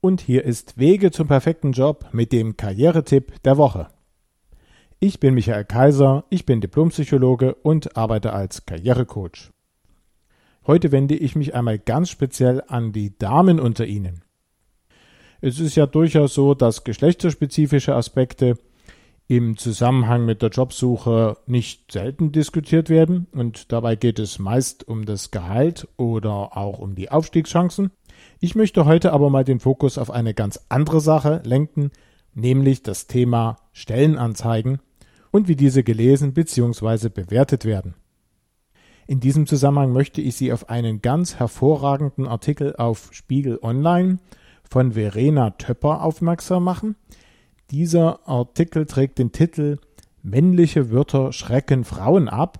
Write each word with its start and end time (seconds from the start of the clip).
Und 0.00 0.20
hier 0.20 0.44
ist 0.44 0.78
Wege 0.78 1.10
zum 1.10 1.26
perfekten 1.26 1.72
Job 1.72 2.08
mit 2.12 2.32
dem 2.32 2.56
Karrieretipp 2.56 3.42
der 3.42 3.56
Woche. 3.56 3.88
Ich 5.00 5.20
bin 5.20 5.34
Michael 5.34 5.64
Kaiser, 5.64 6.24
ich 6.30 6.46
bin 6.46 6.60
Diplompsychologe 6.60 7.54
und 7.54 7.96
arbeite 7.96 8.32
als 8.32 8.66
Karrierecoach. 8.66 9.52
Heute 10.66 10.90
wende 10.90 11.14
ich 11.14 11.36
mich 11.36 11.54
einmal 11.54 11.78
ganz 11.78 12.10
speziell 12.10 12.62
an 12.66 12.92
die 12.92 13.16
Damen 13.18 13.60
unter 13.60 13.86
Ihnen. 13.86 14.22
Es 15.40 15.60
ist 15.60 15.76
ja 15.76 15.86
durchaus 15.86 16.34
so, 16.34 16.54
dass 16.54 16.84
geschlechterspezifische 16.84 17.94
Aspekte 17.94 18.58
im 19.28 19.56
Zusammenhang 19.56 20.24
mit 20.24 20.42
der 20.42 20.50
Jobsuche 20.50 21.36
nicht 21.46 21.92
selten 21.92 22.32
diskutiert 22.32 22.88
werden 22.88 23.26
und 23.32 23.72
dabei 23.72 23.96
geht 23.96 24.18
es 24.18 24.38
meist 24.38 24.86
um 24.86 25.04
das 25.04 25.30
Gehalt 25.30 25.88
oder 25.96 26.56
auch 26.56 26.78
um 26.78 26.94
die 26.94 27.10
Aufstiegschancen. 27.10 27.90
Ich 28.38 28.54
möchte 28.54 28.84
heute 28.84 29.12
aber 29.14 29.30
mal 29.30 29.44
den 29.44 29.60
Fokus 29.60 29.96
auf 29.96 30.10
eine 30.10 30.34
ganz 30.34 30.60
andere 30.68 31.00
Sache 31.00 31.40
lenken, 31.44 31.90
nämlich 32.34 32.82
das 32.82 33.06
Thema 33.06 33.56
Stellenanzeigen 33.72 34.80
und 35.30 35.48
wie 35.48 35.56
diese 35.56 35.82
gelesen 35.82 36.34
bzw. 36.34 37.08
bewertet 37.08 37.64
werden. 37.64 37.94
In 39.06 39.20
diesem 39.20 39.46
Zusammenhang 39.46 39.92
möchte 39.92 40.20
ich 40.20 40.36
Sie 40.36 40.52
auf 40.52 40.68
einen 40.68 41.00
ganz 41.00 41.36
hervorragenden 41.36 42.26
Artikel 42.26 42.76
auf 42.76 43.08
Spiegel 43.12 43.58
Online 43.62 44.18
von 44.68 44.92
Verena 44.92 45.50
Töpper 45.50 46.02
aufmerksam 46.02 46.64
machen. 46.64 46.96
Dieser 47.70 48.28
Artikel 48.28 48.84
trägt 48.84 49.18
den 49.18 49.32
Titel 49.32 49.78
Männliche 50.22 50.90
Wörter 50.90 51.32
schrecken 51.32 51.84
Frauen 51.84 52.28
ab 52.28 52.58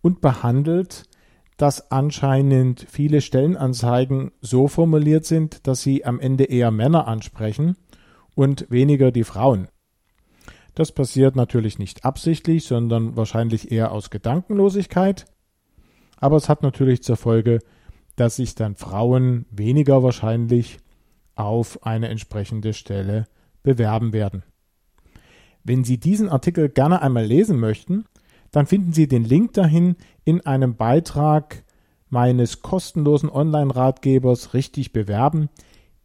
und 0.00 0.20
behandelt 0.20 1.04
dass 1.58 1.90
anscheinend 1.90 2.86
viele 2.88 3.20
Stellenanzeigen 3.20 4.30
so 4.40 4.68
formuliert 4.68 5.26
sind, 5.26 5.66
dass 5.66 5.82
sie 5.82 6.04
am 6.04 6.20
Ende 6.20 6.44
eher 6.44 6.70
Männer 6.70 7.06
ansprechen 7.06 7.76
und 8.34 8.70
weniger 8.70 9.10
die 9.10 9.24
Frauen. 9.24 9.68
Das 10.76 10.92
passiert 10.92 11.34
natürlich 11.34 11.80
nicht 11.80 12.04
absichtlich, 12.04 12.64
sondern 12.64 13.16
wahrscheinlich 13.16 13.72
eher 13.72 13.90
aus 13.90 14.10
Gedankenlosigkeit. 14.10 15.26
Aber 16.18 16.36
es 16.36 16.48
hat 16.48 16.62
natürlich 16.62 17.02
zur 17.02 17.16
Folge, 17.16 17.58
dass 18.14 18.36
sich 18.36 18.54
dann 18.54 18.76
Frauen 18.76 19.44
weniger 19.50 20.04
wahrscheinlich 20.04 20.78
auf 21.34 21.84
eine 21.84 22.08
entsprechende 22.08 22.72
Stelle 22.72 23.26
bewerben 23.64 24.12
werden. 24.12 24.44
Wenn 25.64 25.82
Sie 25.82 25.98
diesen 25.98 26.28
Artikel 26.28 26.68
gerne 26.68 27.02
einmal 27.02 27.24
lesen 27.24 27.58
möchten, 27.58 28.04
dann 28.50 28.66
finden 28.66 28.92
Sie 28.92 29.08
den 29.08 29.24
Link 29.24 29.54
dahin 29.54 29.96
in 30.24 30.44
einem 30.46 30.76
Beitrag 30.76 31.64
meines 32.10 32.62
kostenlosen 32.62 33.30
Online-Ratgebers 33.30 34.54
Richtig 34.54 34.92
bewerben, 34.92 35.48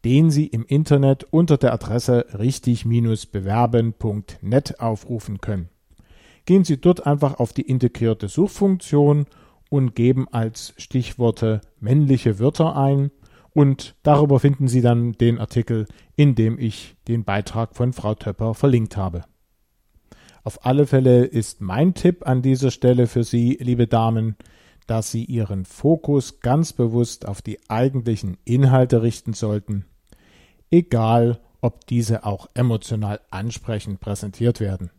den 0.03 0.31
Sie 0.31 0.47
im 0.47 0.65
Internet 0.65 1.25
unter 1.31 1.57
der 1.57 1.71
Adresse 1.73 2.25
richtig-bewerben.net 2.37 4.79
aufrufen 4.79 5.39
können. 5.39 5.69
Gehen 6.45 6.65
Sie 6.65 6.77
dort 6.77 7.07
einfach 7.07 7.39
auf 7.39 7.53
die 7.53 7.61
integrierte 7.61 8.27
Suchfunktion 8.27 9.27
und 9.69 9.95
geben 9.95 10.27
als 10.29 10.73
Stichworte 10.77 11.61
männliche 11.79 12.37
Wörter 12.39 12.75
ein 12.75 13.11
und 13.53 13.95
darüber 14.03 14.39
finden 14.39 14.67
Sie 14.67 14.81
dann 14.81 15.13
den 15.13 15.39
Artikel, 15.39 15.87
in 16.15 16.35
dem 16.35 16.59
ich 16.59 16.97
den 17.07 17.23
Beitrag 17.23 17.75
von 17.75 17.93
Frau 17.93 18.13
Töpper 18.13 18.53
verlinkt 18.55 18.97
habe. 18.97 19.23
Auf 20.45 20.65
alle 20.65 20.85
Fälle 20.85 21.23
ist 21.23 21.61
mein 21.61 21.93
Tipp 21.93 22.27
an 22.27 22.41
dieser 22.41 22.69
Stelle 22.69 23.07
für 23.07 23.23
Sie, 23.23 23.57
liebe 23.61 23.87
Damen, 23.87 24.35
dass 24.87 25.09
Sie 25.09 25.23
Ihren 25.23 25.63
Fokus 25.63 26.41
ganz 26.41 26.73
bewusst 26.73 27.25
auf 27.25 27.41
die 27.41 27.59
eigentlichen 27.69 28.37
Inhalte 28.43 29.01
richten 29.01 29.31
sollten, 29.31 29.85
egal 30.69 31.39
ob 31.61 31.87
diese 31.87 32.25
auch 32.25 32.49
emotional 32.55 33.21
ansprechend 33.31 34.01
präsentiert 34.01 34.59
werden. 34.59 34.89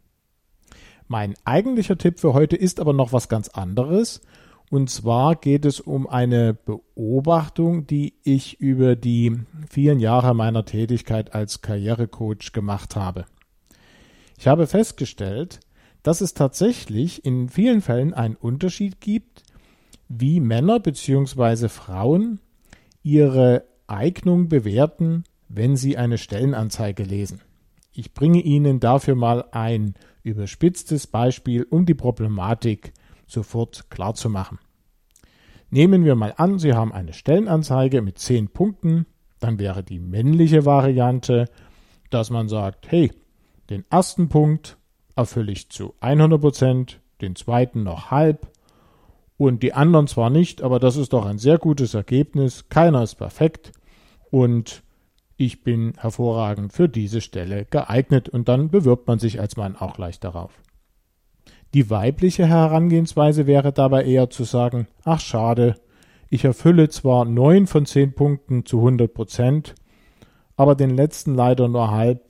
Mein 1.09 1.35
eigentlicher 1.45 1.99
Tipp 1.99 2.21
für 2.21 2.33
heute 2.33 2.57
ist 2.57 2.81
aber 2.81 2.95
noch 2.95 3.13
was 3.13 3.29
ganz 3.29 3.51
anderes, 3.51 4.23
und 4.71 4.89
zwar 4.89 5.37
geht 5.37 5.67
es 5.67 5.79
um 5.79 6.07
eine 6.07 6.55
Beobachtung, 6.55 7.87
die 7.87 8.15
ich 8.23 8.61
über 8.61 8.97
die 8.97 9.41
vielen 9.69 10.01
Jahre 10.01 10.35
meiner 10.35 10.65
Tätigkeit 10.65 11.35
als 11.35 11.61
Karrierecoach 11.61 12.53
gemacht 12.55 12.97
habe. 12.97 13.27
Ich 14.39 14.47
habe 14.47 14.67
festgestellt, 14.67 15.61
dass 16.03 16.21
es 16.21 16.34
tatsächlich 16.34 17.25
in 17.25 17.49
vielen 17.49 17.81
Fällen 17.81 18.12
einen 18.15 18.37
Unterschied 18.37 19.00
gibt, 19.00 19.43
wie 20.09 20.41
Männer 20.41 20.81
bzw. 20.81 21.69
Frauen 21.69 22.41
ihre 23.03 23.65
Eignung 23.87 24.49
bewerten, 24.49 25.25
wenn 25.49 25.77
sie 25.77 25.97
eine 25.97 26.19
Stellenanzeige 26.19 27.03
lesen. 27.03 27.41
Ich 27.93 28.12
bringe 28.12 28.41
Ihnen 28.41 28.81
dafür 28.81 29.15
mal 29.15 29.44
ein 29.53 29.94
überspitztes 30.25 31.06
Beispiel, 31.06 31.62
um 31.62 31.87
die 31.87 31.94
Problematik 31.94 32.93
sofort 33.27 33.89
klar 33.89 34.15
zu 34.15 34.28
machen. 34.28 34.59
Nehmen 35.71 36.05
wir 36.05 36.17
mal 36.17 36.34
an, 36.37 36.59
Sie 36.59 36.73
haben 36.73 36.93
eine 36.93 37.12
Stellenanzeige 37.12 38.03
mit 38.03 38.19
zehn 38.19 38.49
Punkten, 38.49 39.06
dann 39.39 39.59
wäre 39.59 39.84
die 39.84 40.00
männliche 40.00 40.65
Variante, 40.65 41.47
dass 42.11 42.31
man 42.31 42.49
sagt, 42.49 42.91
hey, 42.91 43.11
den 43.71 43.85
ersten 43.91 44.29
Punkt 44.29 44.77
erfülle 45.17 45.53
ich 45.53 45.71
zu 45.71 45.95
100 46.01 46.41
Prozent, 46.41 47.01
den 47.21 47.37
zweiten 47.37 47.83
noch 47.83 48.11
halb 48.11 48.49
und 49.37 49.63
die 49.63 49.73
anderen 49.73 50.07
zwar 50.07 50.31
nicht, 50.31 50.63
aber 50.63 50.79
das 50.79 50.97
ist 50.97 51.13
doch 51.13 51.27
ein 51.27 51.39
sehr 51.39 51.59
gutes 51.59 51.95
Ergebnis. 51.95 52.69
Keiner 52.69 53.03
ist 53.03 53.17
perfekt 53.17 53.73
und 54.31 54.83
ich 55.37 55.65
bin 55.65 55.95
hervorragend 55.99 56.73
für 56.73 56.89
diese 56.89 57.21
Stelle 57.21 57.65
geeignet 57.65 58.29
und 58.29 58.49
dann 58.49 58.71
bewirbt 58.71 59.09
man 59.09 59.19
sich 59.19 59.41
als 59.41 59.57
Mann 59.57 59.77
auch 59.77 59.99
leicht 59.99 60.23
darauf. 60.25 60.53
Die 61.73 61.91
weibliche 61.91 62.47
Herangehensweise 62.47 63.49
wäre 63.49 63.73
dabei 63.73 64.05
eher 64.05 64.31
zu 64.31 64.45
sagen, 64.45 64.87
ach 65.03 65.21
schade, 65.21 65.75
ich 66.31 66.45
erfülle 66.45 66.89
zwar 66.89 67.25
neun 67.25 67.67
von 67.67 67.85
zehn 67.87 68.15
Punkten 68.15 68.65
zu 68.65 68.79
100 68.79 69.13
Prozent, 69.13 69.75
aber 70.57 70.77
den 70.77 70.91
letzten 70.91 71.35
leider 71.35 71.67
nur 71.69 71.91
halb 71.91 72.23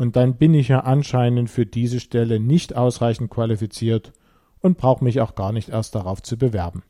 und 0.00 0.16
dann 0.16 0.36
bin 0.36 0.54
ich 0.54 0.68
ja 0.68 0.80
anscheinend 0.80 1.50
für 1.50 1.66
diese 1.66 2.00
Stelle 2.00 2.40
nicht 2.40 2.74
ausreichend 2.74 3.30
qualifiziert 3.30 4.14
und 4.60 4.78
brauche 4.78 5.04
mich 5.04 5.20
auch 5.20 5.34
gar 5.34 5.52
nicht 5.52 5.68
erst 5.68 5.94
darauf 5.94 6.22
zu 6.22 6.38
bewerben. 6.38 6.82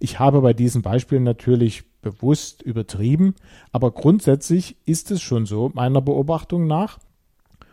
Ich 0.00 0.18
habe 0.18 0.40
bei 0.40 0.52
diesem 0.52 0.82
Beispiel 0.82 1.20
natürlich 1.20 1.84
bewusst 2.02 2.60
übertrieben, 2.60 3.36
aber 3.70 3.92
grundsätzlich 3.92 4.76
ist 4.84 5.12
es 5.12 5.22
schon 5.22 5.46
so 5.46 5.70
meiner 5.74 6.00
Beobachtung 6.00 6.66
nach. 6.66 6.98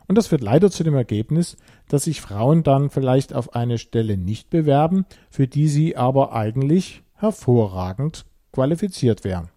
Und 0.08 0.16
das 0.16 0.28
führt 0.28 0.42
leider 0.42 0.70
zu 0.70 0.84
dem 0.84 0.94
Ergebnis, 0.94 1.58
dass 1.88 2.04
sich 2.04 2.22
Frauen 2.22 2.62
dann 2.62 2.92
vielleicht 2.92 3.34
auf 3.34 3.56
eine 3.56 3.80
Stelle 3.80 4.16
nicht 4.16 4.52
bewerben, 4.52 5.08
für 5.32 5.48
die 5.48 5.68
sie 5.68 5.98
aber 5.98 6.34
eigentlich 6.34 7.02
hervorragend 7.16 8.26
qualifiziert 8.52 9.24
wären. 9.24 9.50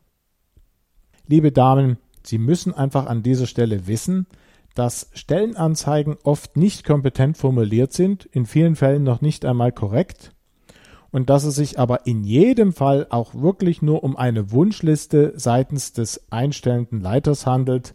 Liebe 1.27 1.53
Damen, 1.53 1.99
Sie 2.27 2.39
müssen 2.39 2.75
einfach 2.75 3.07
an 3.07 3.23
dieser 3.23 3.47
Stelle 3.47 3.87
wissen, 3.87 4.27
dass 4.77 5.11
Stellenanzeigen 5.15 6.17
oft 6.23 6.57
nicht 6.57 6.85
kompetent 6.85 7.37
formuliert 7.37 7.93
sind, 7.93 8.27
in 8.27 8.47
vielen 8.47 8.77
Fällen 8.77 9.03
noch 9.03 9.21
nicht 9.21 9.45
einmal 9.45 9.73
korrekt, 9.73 10.33
und 11.11 11.31
dass 11.31 11.45
es 11.45 11.55
sich 11.55 11.79
aber 11.79 12.07
in 12.07 12.25
jedem 12.25 12.75
Fall 12.75 13.07
auch 13.09 13.35
wirklich 13.35 13.81
nur 13.81 14.05
um 14.05 14.17
eine 14.17 14.53
Wunschliste 14.53 15.33
seitens 15.37 15.95
des 15.95 16.31
einstellenden 16.31 17.01
Leiters 17.01 17.47
handelt 17.47 17.95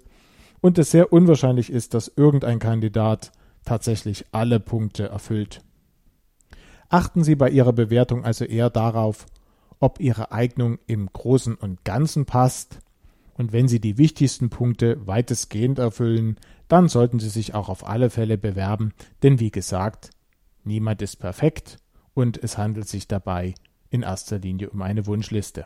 und 0.60 0.80
es 0.80 0.90
sehr 0.90 1.14
unwahrscheinlich 1.14 1.72
ist, 1.72 1.94
dass 1.94 2.12
irgendein 2.16 2.58
Kandidat 2.58 3.32
tatsächlich 3.64 4.26
alle 4.32 4.60
Punkte 4.60 5.10
erfüllt. 5.10 5.62
Achten 6.90 7.24
Sie 7.24 7.36
bei 7.36 7.50
Ihrer 7.50 7.74
Bewertung 7.74 8.26
also 8.26 8.44
eher 8.44 8.72
darauf, 8.72 9.28
ob 9.80 10.00
Ihre 10.00 10.32
Eignung 10.32 10.80
im 10.88 11.08
Großen 11.12 11.54
und 11.56 11.84
Ganzen 11.84 12.26
passt, 12.26 12.80
und 13.42 13.54
wenn 13.54 13.68
Sie 13.68 13.80
die 13.80 13.98
wichtigsten 13.98 14.52
Punkte 14.52 15.08
weitestgehend 15.08 15.80
erfüllen, 15.80 16.38
dann 16.68 16.88
sollten 16.88 17.18
Sie 17.18 17.30
sich 17.30 17.56
auch 17.56 17.70
auf 17.70 17.88
alle 17.88 18.12
Fälle 18.12 18.38
bewerben, 18.38 18.94
denn 19.24 19.40
wie 19.40 19.50
gesagt, 19.50 20.12
niemand 20.64 21.02
ist 21.02 21.16
perfekt 21.16 21.78
und 22.14 22.38
es 22.38 22.60
handelt 22.60 22.88
sich 22.88 23.08
dabei 23.08 23.56
in 23.90 24.04
erster 24.04 24.38
Linie 24.38 24.70
um 24.70 24.84
eine 24.84 25.08
Wunschliste. 25.08 25.66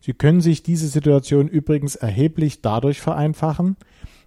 Sie 0.00 0.12
können 0.12 0.40
sich 0.40 0.62
diese 0.62 0.86
Situation 0.86 1.48
übrigens 1.48 1.96
erheblich 1.96 2.62
dadurch 2.62 3.00
vereinfachen, 3.00 3.76